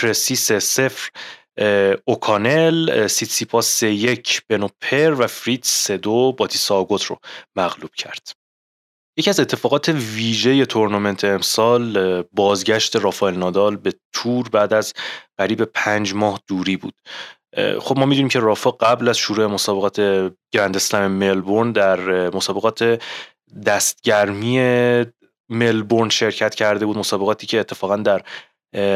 کرسی 0.00 0.36
سه 0.36 0.60
صفر 0.60 1.08
اوکانل 2.04 3.06
سیتسیپاس 3.06 3.60
سه 3.60 3.92
یک 3.92 4.42
بنوا 4.48 4.88
پر 4.88 5.14
و 5.18 5.26
فریتز 5.26 5.68
سه 5.68 5.96
دو 5.96 6.32
باتیساگوت 6.32 7.04
رو 7.04 7.18
مغلوب 7.56 7.90
کرد. 7.94 8.32
یکی 9.18 9.30
از 9.30 9.40
اتفاقات 9.40 9.88
ویژه 9.88 10.66
تورنمنت 10.66 11.24
امسال 11.24 12.22
بازگشت 12.22 12.96
رافائل 12.96 13.34
نادال 13.34 13.76
به 13.76 13.94
تور 14.12 14.48
بعد 14.48 14.72
از 14.72 14.94
قریب 15.38 15.62
پنج 15.64 16.14
ماه 16.14 16.40
دوری 16.46 16.76
بود. 16.76 16.94
خب 17.80 17.98
ما 17.98 18.06
می‌دونیم 18.06 18.28
که 18.28 18.40
رافا 18.40 18.70
قبل 18.70 19.08
از 19.08 19.18
شروع 19.18 19.46
مسابقات 19.46 20.00
گرند 20.52 20.94
ملبورن 20.94 21.72
در 21.72 22.30
مسابقات 22.30 23.02
دستگرمی 23.66 24.60
ملبورن 25.48 26.08
شرکت 26.08 26.54
کرده 26.54 26.86
بود 26.86 26.98
مسابقاتی 26.98 27.46
که 27.46 27.60
اتفاقا 27.60 27.96
در 27.96 28.22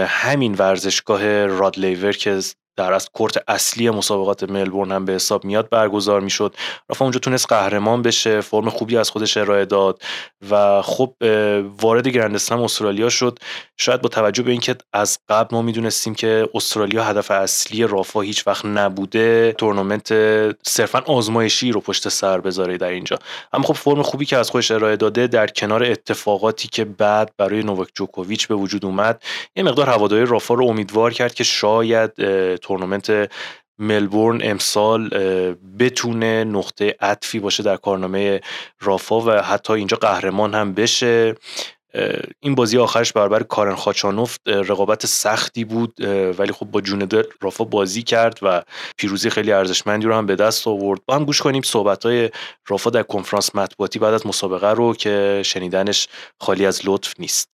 همین 0.06 0.54
ورزشگاه 0.54 1.46
رادلیور 1.46 2.12
که 2.12 2.40
در 2.76 2.92
از 2.92 3.08
کورت 3.08 3.44
اصلی 3.48 3.90
مسابقات 3.90 4.42
ملبورن 4.42 4.92
هم 4.92 5.04
به 5.04 5.12
حساب 5.12 5.44
میاد 5.44 5.68
برگزار 5.68 6.20
می‌شد. 6.20 6.54
رافا 6.88 7.04
اونجا 7.04 7.20
تونست 7.20 7.46
قهرمان 7.48 8.02
بشه 8.02 8.40
فرم 8.40 8.70
خوبی 8.70 8.96
از 8.96 9.10
خودش 9.10 9.36
ارائه 9.36 9.64
داد 9.64 10.02
و 10.50 10.82
خب 10.82 11.14
وارد 11.80 12.08
گرند 12.08 12.34
استرالیا 12.52 13.08
شد. 13.08 13.38
شاید 13.76 14.02
با 14.02 14.08
توجه 14.08 14.42
به 14.42 14.50
اینکه 14.50 14.76
از 14.92 15.18
قبل 15.28 15.56
ما 15.56 15.62
می‌دونستیم 15.62 16.14
که 16.14 16.48
استرالیا 16.54 17.04
هدف 17.04 17.30
اصلی 17.30 17.86
رافا 17.86 18.20
هیچ 18.20 18.46
وقت 18.46 18.64
نبوده 18.64 19.54
تورنمنت 19.58 20.12
صرفا 20.62 20.98
آزمایشی 20.98 21.72
رو 21.72 21.80
پشت 21.80 22.08
سر 22.08 22.40
بذاره 22.40 22.78
در 22.78 22.88
اینجا. 22.88 23.18
اما 23.52 23.64
خب 23.64 23.74
فرم 23.74 24.02
خوبی 24.02 24.26
که 24.26 24.36
از 24.36 24.50
خودش 24.50 24.70
ارائه 24.70 24.96
داده 24.96 25.26
در 25.26 25.46
کنار 25.46 25.84
اتفاقاتی 25.84 26.68
که 26.68 26.84
بعد 26.84 27.32
برای 27.36 27.62
نوواک 27.62 27.88
جوکوویچ 27.94 28.48
به 28.48 28.54
وجود 28.54 28.84
اومد 28.84 29.22
یه 29.56 29.62
مقدار 29.62 29.88
هواداری 29.88 30.26
رافا 30.26 30.54
رو 30.54 30.66
امیدوار 30.66 31.12
کرد 31.12 31.34
که 31.34 31.44
شاید 31.44 32.12
تورنمنت 32.62 33.30
ملبورن 33.78 34.40
امسال 34.42 35.08
بتونه 35.78 36.44
نقطه 36.44 36.96
عطفی 37.00 37.38
باشه 37.38 37.62
در 37.62 37.76
کارنامه 37.76 38.40
رافا 38.80 39.20
و 39.20 39.30
حتی 39.30 39.72
اینجا 39.72 39.96
قهرمان 39.96 40.54
هم 40.54 40.74
بشه. 40.74 41.34
این 42.40 42.54
بازی 42.54 42.78
آخرش 42.78 43.12
برابر 43.12 43.42
کارن 43.42 43.74
خاچانوف 43.74 44.36
رقابت 44.46 45.06
سختی 45.06 45.64
بود 45.64 45.94
ولی 46.38 46.52
خب 46.52 46.66
با 46.66 46.80
جون 46.80 46.98
دل 46.98 47.22
رافا 47.40 47.64
بازی 47.64 48.02
کرد 48.02 48.38
و 48.42 48.62
پیروزی 48.96 49.30
خیلی 49.30 49.52
ارزشمندی 49.52 50.06
رو 50.06 50.14
هم 50.14 50.26
به 50.26 50.36
دست 50.36 50.68
آورد. 50.68 51.00
با 51.06 51.14
هم 51.14 51.24
گوش 51.24 51.42
کنیم 51.42 51.62
صحبت 51.62 52.06
های 52.06 52.30
رافا 52.68 52.90
در 52.90 53.02
کنفرانس 53.02 53.54
مطبوعاتی 53.54 53.98
بعد 53.98 54.14
از 54.14 54.26
مسابقه 54.26 54.70
رو 54.70 54.94
که 54.94 55.42
شنیدنش 55.44 56.08
خالی 56.40 56.66
از 56.66 56.80
لطف 56.84 57.14
نیست. 57.18 57.48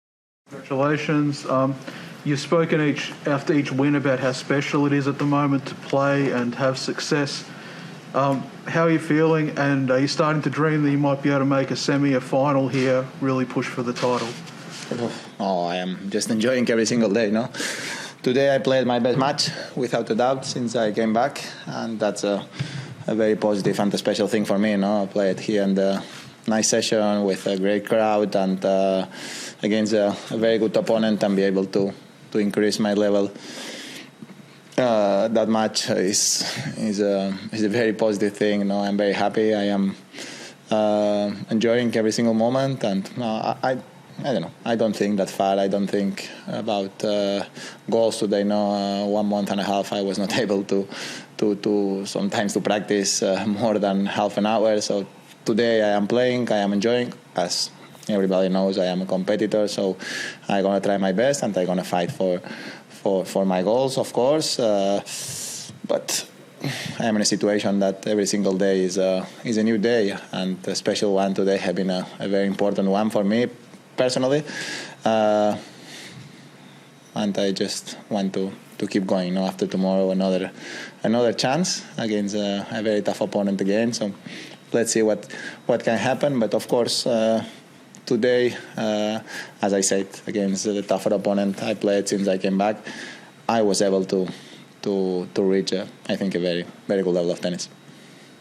You've 2.26 2.40
spoken 2.40 2.80
each 2.80 3.12
after 3.24 3.52
each 3.52 3.70
win 3.70 3.94
about 3.94 4.18
how 4.18 4.32
special 4.32 4.84
it 4.84 4.92
is 4.92 5.06
at 5.06 5.16
the 5.16 5.24
moment 5.24 5.64
to 5.66 5.76
play 5.76 6.32
and 6.32 6.52
have 6.56 6.76
success. 6.76 7.44
Um, 8.14 8.42
how 8.66 8.82
are 8.86 8.90
you 8.90 8.98
feeling? 8.98 9.56
And 9.56 9.92
are 9.92 10.00
you 10.00 10.08
starting 10.08 10.42
to 10.42 10.50
dream 10.50 10.82
that 10.82 10.90
you 10.90 10.98
might 10.98 11.22
be 11.22 11.28
able 11.28 11.38
to 11.38 11.44
make 11.44 11.70
a 11.70 11.76
semi, 11.76 12.14
a 12.14 12.20
final 12.20 12.66
here, 12.66 13.06
really 13.20 13.44
push 13.44 13.68
for 13.68 13.84
the 13.84 13.92
title? 13.92 14.26
Oh, 15.38 15.66
I 15.66 15.76
am 15.76 16.10
just 16.10 16.28
enjoying 16.28 16.68
every 16.68 16.84
single 16.84 17.12
day. 17.12 17.30
No, 17.30 17.48
today 18.24 18.52
I 18.52 18.58
played 18.58 18.88
my 18.88 18.98
best 18.98 19.18
match 19.18 19.50
without 19.76 20.10
a 20.10 20.16
doubt 20.16 20.44
since 20.44 20.74
I 20.74 20.90
came 20.90 21.12
back, 21.12 21.44
and 21.66 22.00
that's 22.00 22.24
a, 22.24 22.44
a 23.06 23.14
very 23.14 23.36
positive 23.36 23.78
and 23.78 23.94
a 23.94 23.98
special 23.98 24.26
thing 24.26 24.44
for 24.44 24.58
me. 24.58 24.74
Know, 24.74 25.04
I 25.04 25.06
played 25.06 25.38
here 25.38 25.62
in 25.62 25.76
the 25.76 26.02
nice 26.48 26.66
session 26.66 27.22
with 27.22 27.46
a 27.46 27.56
great 27.56 27.86
crowd 27.86 28.34
and 28.34 28.64
uh, 28.64 29.06
against 29.62 29.92
a, 29.92 30.08
a 30.30 30.36
very 30.36 30.58
good 30.58 30.76
opponent 30.76 31.22
and 31.22 31.36
be 31.36 31.44
able 31.44 31.66
to 31.66 31.92
to 32.32 32.38
increase 32.38 32.78
my 32.78 32.94
level. 32.94 33.30
Uh, 34.78 35.28
that 35.28 35.48
match 35.48 35.88
is 35.88 36.44
is 36.76 37.00
a 37.00 37.34
is 37.52 37.62
a 37.62 37.68
very 37.68 37.92
positive 37.92 38.36
thing. 38.36 38.60
You 38.60 38.66
know, 38.66 38.80
I'm 38.80 38.96
very 38.96 39.14
happy. 39.14 39.54
I 39.54 39.64
am 39.64 39.96
uh, 40.70 41.32
enjoying 41.50 41.96
every 41.96 42.12
single 42.12 42.34
moment, 42.34 42.84
and 42.84 43.08
uh, 43.18 43.54
I. 43.62 43.78
I 44.24 44.32
don't 44.32 44.40
know. 44.40 44.52
I 44.64 44.76
don't 44.76 44.96
think 44.96 45.18
that 45.18 45.28
far. 45.28 45.58
I 45.58 45.68
don't 45.68 45.86
think 45.86 46.30
about 46.46 47.04
uh, 47.04 47.44
goals 47.90 48.16
today. 48.16 48.44
No, 48.44 48.70
uh, 48.70 49.04
one 49.04 49.26
month 49.26 49.50
and 49.50 49.60
a 49.60 49.62
half, 49.62 49.92
I 49.92 50.00
was 50.00 50.18
not 50.18 50.38
able 50.44 50.64
to, 50.64 50.88
to, 51.36 51.54
to 51.56 52.06
sometimes 52.06 52.54
to 52.54 52.62
practice 52.62 53.22
uh, 53.22 53.44
more 53.46 53.78
than 53.78 54.06
half 54.06 54.38
an 54.38 54.46
hour. 54.46 54.80
So 54.80 55.06
today 55.44 55.82
I 55.82 55.90
am 55.90 56.06
playing. 56.06 56.50
I 56.50 56.56
am 56.56 56.72
enjoying 56.72 57.12
as 57.36 57.68
everybody 58.08 58.48
knows 58.48 58.78
I 58.78 58.86
am 58.86 59.02
a 59.02 59.06
competitor, 59.06 59.68
so 59.68 59.96
I'm 60.48 60.62
gonna 60.62 60.80
try 60.80 60.96
my 60.96 61.12
best 61.12 61.42
and 61.42 61.56
I'm 61.56 61.66
gonna 61.66 61.84
fight 61.84 62.10
for 62.10 62.40
for 62.88 63.24
for 63.24 63.44
my 63.44 63.62
goals, 63.62 63.98
of 63.98 64.12
course. 64.12 64.58
Uh, 64.58 65.02
but 65.86 66.26
I 66.98 67.04
am 67.04 67.16
in 67.16 67.22
a 67.22 67.26
situation 67.26 67.80
that 67.80 68.06
every 68.06 68.26
single 68.26 68.54
day 68.54 68.84
is 68.84 68.98
a 68.98 69.26
is 69.44 69.56
a 69.56 69.62
new 69.62 69.78
day, 69.78 70.16
and 70.32 70.56
a 70.66 70.74
special 70.74 71.14
one 71.14 71.34
today 71.34 71.58
has 71.58 71.74
been 71.74 71.90
a, 71.90 72.06
a 72.18 72.28
very 72.28 72.46
important 72.46 72.88
one 72.88 73.10
for 73.10 73.24
me 73.24 73.48
personally. 73.96 74.44
Uh, 75.04 75.56
and 77.14 77.38
I 77.38 77.52
just 77.52 77.96
want 78.10 78.34
to, 78.34 78.52
to 78.76 78.86
keep 78.86 79.06
going. 79.06 79.28
You 79.28 79.34
know, 79.34 79.46
after 79.46 79.66
tomorrow, 79.66 80.10
another 80.10 80.50
another 81.02 81.32
chance 81.32 81.82
against 81.96 82.34
a, 82.34 82.66
a 82.70 82.82
very 82.82 83.02
tough 83.02 83.20
opponent 83.20 83.60
again. 83.60 83.92
So 83.92 84.12
let's 84.72 84.92
see 84.92 85.02
what 85.02 85.32
what 85.66 85.84
can 85.84 85.98
happen. 85.98 86.38
But 86.38 86.54
of 86.54 86.68
course. 86.68 87.06
Uh, 87.06 87.44
today, 88.06 88.56
uh, 88.76 89.20
as 89.60 89.72
I 89.72 89.80
said, 89.82 90.06
against 90.26 90.64
the 90.64 90.82
tougher 90.82 91.12
opponent 91.14 91.62
I 91.62 91.74
played 91.74 92.08
since 92.08 92.28
I 92.28 92.38
came 92.38 92.56
back, 92.56 92.76
I 93.48 93.62
was 93.62 93.82
able 93.82 94.04
to 94.06 94.28
to 94.82 95.28
to 95.34 95.42
reach, 95.42 95.72
I 95.72 96.16
think, 96.16 96.34
a 96.34 96.38
very 96.38 96.64
very 96.86 97.02
good 97.02 97.14
level 97.14 97.30
of 97.30 97.40
tennis. 97.40 97.68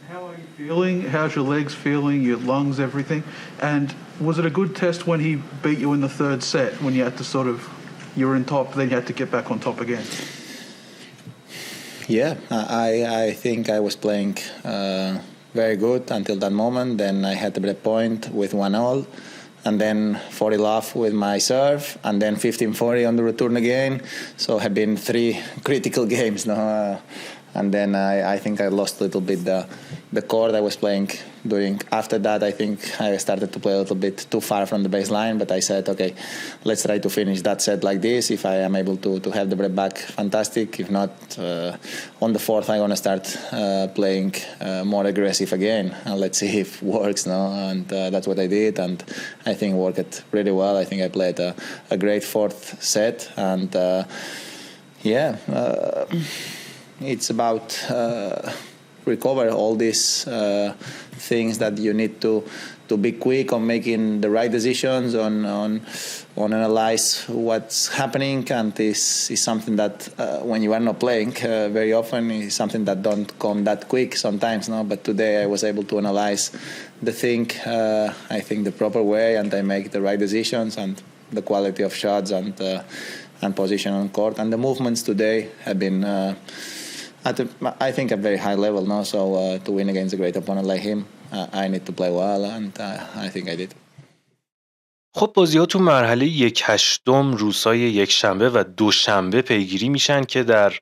How 0.10 0.28
are 0.28 0.34
you 0.34 0.48
feeling? 0.58 1.02
How's 1.02 1.36
your 1.36 1.46
legs 1.46 1.74
feeling? 1.74 2.22
Your 2.22 2.38
lungs, 2.38 2.80
everything? 2.80 3.24
And 3.60 3.94
was 4.20 4.38
it 4.40 4.46
a 4.46 4.52
good 4.52 4.76
test 4.76 5.08
when 5.08 5.20
he 5.20 5.42
beat 5.64 5.80
you 5.80 5.94
in 5.94 6.02
the 6.02 6.10
third 6.10 6.44
set 6.44 6.74
when 6.82 6.94
you 6.94 7.04
had 7.04 7.18
to 7.18 7.24
sort 7.24 7.48
of 7.48 7.68
you 8.16 8.28
were 8.28 8.36
in 8.36 8.46
top, 8.46 8.74
then 8.76 8.90
you 8.90 8.96
had 8.96 9.08
to 9.08 9.14
get 9.14 9.32
back 9.32 9.52
on 9.52 9.60
top 9.60 9.82
again? 9.82 10.06
Yeah, 12.08 12.36
I 12.52 12.92
I 13.26 13.34
think 13.34 13.70
I 13.70 13.80
was 13.80 13.96
playing. 13.96 14.38
Uh, 14.64 15.20
very 15.56 15.78
good 15.78 16.12
until 16.12 16.36
that 16.36 16.52
moment. 16.52 16.98
Then 16.98 17.24
I 17.24 17.34
had 17.34 17.54
the 17.54 17.62
break 17.62 17.82
point 17.82 18.30
with 18.30 18.54
one 18.54 18.76
all 18.76 19.08
and 19.66 19.82
then 19.82 20.22
40 20.30 20.58
love 20.58 20.96
with 20.96 21.14
my 21.14 21.40
serve, 21.40 21.98
and 22.04 22.22
then 22.22 22.36
15-40 22.36 23.08
on 23.08 23.16
the 23.16 23.24
return 23.24 23.58
again. 23.58 24.02
So 24.38 24.60
have 24.60 24.74
been 24.74 24.96
three 24.96 25.42
critical 25.64 26.06
games. 26.06 26.46
No? 26.46 26.54
Uh, 26.54 27.00
and 27.56 27.74
then 27.74 27.96
I, 27.96 28.34
I, 28.34 28.38
think 28.38 28.62
I 28.62 28.68
lost 28.68 29.00
a 29.00 29.04
little 29.04 29.22
bit 29.22 29.44
the 29.46 29.66
the 30.14 30.22
court. 30.22 30.54
I 30.54 30.62
was 30.62 30.76
playing 30.76 31.10
after 31.92 32.18
that, 32.20 32.44
I 32.44 32.52
think 32.52 32.80
I 33.00 33.18
started 33.18 33.54
to 33.54 33.60
play 33.60 33.74
a 33.74 33.78
little 33.78 33.96
bit 33.96 34.26
too 34.30 34.42
far 34.42 34.66
from 34.66 34.84
the 34.84 34.90
baseline. 34.90 35.38
But 35.38 35.52
I 35.52 35.60
said, 35.60 35.88
okay, 35.90 36.14
let's 36.64 36.84
try 36.84 37.00
to 37.00 37.10
finish 37.10 37.42
that 37.42 37.62
set 37.62 37.84
like 37.84 38.02
this. 38.02 38.32
If 38.32 38.46
I 38.46 38.58
am 38.58 38.76
able 38.76 38.98
to 38.98 39.20
to 39.20 39.32
have 39.32 39.50
the 39.50 39.56
break 39.56 39.76
back, 39.76 39.98
fantastic. 39.98 40.80
If 40.80 40.90
not, 40.90 41.12
uh, 41.38 41.78
on 42.22 42.34
the 42.34 42.40
fourth, 42.40 42.70
I'm 42.70 42.80
gonna 42.80 42.96
start 42.96 43.38
uh, 43.52 43.88
playing 43.94 44.34
uh, 44.60 44.84
more 44.84 45.06
aggressive 45.06 45.54
again, 45.54 45.96
and 46.06 46.20
let's 46.20 46.40
see 46.40 46.60
if 46.64 46.82
works. 46.82 47.26
No, 47.26 47.52
and 47.52 47.92
uh, 47.92 48.10
that's 48.10 48.28
what 48.28 48.40
I 48.40 48.48
did, 48.48 48.80
and 48.80 49.04
I 49.46 49.54
think 49.54 49.76
worked 49.76 50.24
really 50.32 50.52
well. 50.52 50.78
I 50.78 50.86
think 50.86 51.02
I 51.02 51.10
played 51.10 51.40
a, 51.40 51.56
a 51.92 51.98
great 51.98 52.24
fourth 52.24 52.82
set, 52.84 53.32
and 53.38 53.76
uh, 53.76 54.04
yeah, 55.04 55.38
uh, 55.48 56.06
it's 57.00 57.30
about 57.30 57.78
recover 59.06 59.50
all 59.50 59.76
these 59.76 60.28
uh, 60.28 60.74
things 61.14 61.58
that 61.60 61.78
you 61.78 61.94
need 61.94 62.22
to 62.22 62.44
to 62.88 62.98
be 62.98 63.12
quick 63.12 63.52
on 63.52 63.66
making 63.66 64.22
the 64.22 64.30
right 64.30 64.52
decisions 64.52 65.16
on 65.16 65.46
on 65.46 65.82
on 66.38 66.54
analyze 66.54 67.24
what's 67.28 67.88
happening. 67.88 68.50
And 68.52 68.74
this 68.76 69.32
is 69.32 69.44
something 69.44 69.76
that 69.78 70.10
uh, 70.20 70.40
when 70.40 70.62
you 70.62 70.74
are 70.74 70.80
not 70.80 71.00
playing 71.00 71.36
uh, 71.38 71.70
very 71.70 71.94
often 71.94 72.30
is 72.32 72.54
something 72.56 72.86
that 72.86 73.02
don't 73.02 73.28
come 73.40 73.64
that 73.64 73.88
quick 73.88 74.16
sometimes 74.16 74.70
no? 74.70 74.84
But 74.84 75.04
today 75.04 75.44
I 75.44 75.46
was 75.48 75.64
able 75.64 75.84
to 75.86 75.98
analyze 75.98 76.52
the 77.02 77.12
thing 77.12 77.50
uh, 77.66 78.14
I 78.30 78.42
think 78.42 78.66
the 78.66 78.72
proper 78.72 79.02
way 79.02 79.38
and 79.38 79.54
I 79.54 79.62
make 79.62 79.92
the 79.92 80.02
right 80.02 80.20
decisions 80.20 80.78
and 80.78 81.02
the 81.32 81.42
quality 81.42 81.84
of 81.84 81.94
shots 81.94 82.32
and 82.32 82.60
uh, 82.62 82.84
and 83.42 83.56
position 83.56 83.94
on 83.94 84.10
court. 84.10 84.40
And 84.40 84.52
the 84.52 84.58
movements 84.58 85.02
today 85.04 85.50
have 85.64 85.80
been 85.80 86.04
uh, 86.04 86.36
at 87.26 87.40
a, 87.40 87.48
I 87.88 87.92
think 87.92 88.12
a 88.12 88.18
very 88.18 88.38
high 88.38 88.56
level 88.56 88.84
now. 88.86 89.04
So 89.04 89.20
uh, 89.34 89.60
to 89.66 89.72
win 89.72 89.90
against 89.90 90.14
a 90.14 90.18
great 90.18 90.36
opponent 90.36 90.68
like 90.68 90.82
him, 90.82 91.00
uh, 91.32 91.48
I 91.52 91.68
need 91.68 91.86
to 91.90 91.94
play 92.00 92.12
well, 92.12 92.46
and 92.46 92.72
uh, 92.80 93.26
I 93.26 93.30
think 93.30 93.50
I 93.50 93.56
did. 93.56 93.74
خب 95.18 95.32
بازی 95.36 95.58
ها 95.58 95.66
تو 95.66 95.80
مرحله 95.80 96.26
یک 96.26 96.64
هشتم 96.66 97.34
روزهای 97.34 97.80
یک 97.80 98.12
شنبه 98.12 98.50
و 98.50 98.64
دوشنبه 98.78 99.42
پیگیری 99.42 99.90
میشن 99.90 100.24
که 100.24 100.44
در 100.44 100.74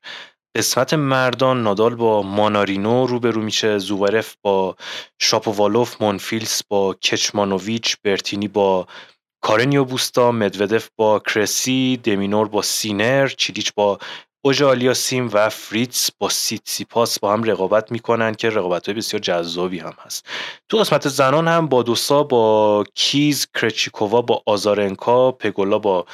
قسمت 0.55 0.93
مردان 0.93 1.63
نادال 1.63 1.95
با 1.95 2.21
مانارینو 2.21 3.05
روبرو 3.05 3.41
میشه 3.41 3.77
زوورف 3.77 4.35
با 4.41 4.75
شاپووالوف 5.19 6.01
مونفیلس 6.01 6.63
با 6.63 6.93
کچمانوویچ 6.93 7.97
برتینی 8.03 8.47
با 8.47 8.87
کارنیو 9.41 9.85
بوستا 9.85 10.31
مدودف 10.31 10.89
با 10.95 11.19
کرسی 11.19 11.99
دمینور 12.03 12.47
با 12.47 12.61
سینر 12.61 13.27
چیلیچ 13.27 13.73
با 13.73 13.99
سیم 14.93 15.29
و 15.33 15.49
فریتز 15.49 16.09
با 16.19 16.29
سیتسیپاس 16.29 17.19
با 17.19 17.33
هم 17.33 17.43
رقابت 17.43 17.91
می‌کنن 17.91 18.35
که 18.35 18.49
رقابت 18.49 18.85
های 18.85 18.97
بسیار 18.97 19.21
جذابی 19.21 19.79
هم 19.79 19.93
هست. 19.99 20.25
تو 20.69 20.77
قسمت 20.77 21.07
زنان 21.07 21.47
هم 21.47 21.67
بادوسا 21.67 22.23
با 22.23 22.83
کیز 22.95 23.47
کرچیکووا 23.53 24.21
با 24.21 24.43
آزارنکا 24.45 25.31
پگولا 25.31 25.79
با 25.79 26.05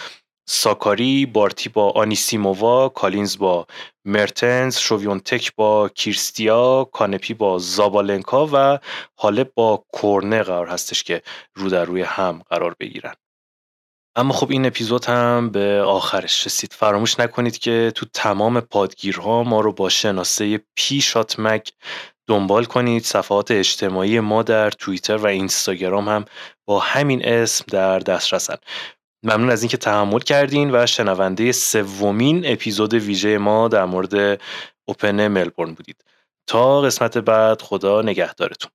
ساکاری 0.50 1.26
بارتی 1.26 1.70
با 1.70 1.92
آنیسیمووا 1.92 2.90
کالینز 2.90 3.38
با 3.38 3.68
مرتنز 4.06 4.78
شویونتک 4.78 5.56
با 5.56 5.90
کیرستیا 5.90 6.90
کانپی 6.94 7.34
با 7.34 7.58
سابالنکا 7.60 8.50
و 8.54 8.80
حالب 9.16 9.52
با 9.56 9.86
کورنه 9.94 10.44
قرار 10.44 10.68
هستش 10.68 11.04
که 11.04 11.22
رو 11.56 11.70
در 11.70 11.86
روی 11.86 12.02
هم 12.02 12.42
قرار 12.50 12.76
بگیرن. 12.80 13.14
اما 14.16 14.34
خب 14.34 14.52
این 14.52 14.66
اپیزود 14.66 15.06
هم 15.06 15.50
به 15.50 15.82
آخرش 15.82 16.46
رسید. 16.46 16.74
فراموش 16.74 17.20
نکنید 17.20 17.58
که 17.58 17.92
تو 17.96 18.06
تمام 18.14 18.60
پادگیرها 18.62 19.44
ما 19.44 19.62
رو 19.62 19.74
با 19.74 19.90
شناسه 19.90 20.60
پی 20.76 21.02
شات 21.02 21.40
مگ 21.40 21.62
دنبال 22.28 22.66
کنید. 22.66 23.04
صفحات 23.04 23.52
اجتماعی 23.52 24.20
ما 24.20 24.44
در 24.44 24.72
توییتر 24.72 25.18
و 25.18 25.26
اینستاگرام 25.26 26.10
هم 26.10 26.26
با 26.68 26.80
همین 26.80 27.26
اسم 27.26 27.66
در 27.72 28.00
دسترسن. 28.00 28.56
ممنون 29.24 29.50
از 29.50 29.62
اینکه 29.62 29.78
تحمل 29.78 30.20
کردین 30.20 30.76
و 30.76 30.86
شنونده 30.86 31.52
سومین 31.52 32.42
اپیزود 32.46 32.94
ویژه 32.94 33.38
ما 33.38 33.68
در 33.68 33.86
مورد 33.86 34.42
اوپن 34.86 35.28
ملبورن 35.28 35.74
بودید. 35.74 36.04
تا 36.48 36.82
قسمت 36.82 37.18
بعد 37.18 37.62
خدا 37.62 38.02
نگهدارتون. 38.02 38.68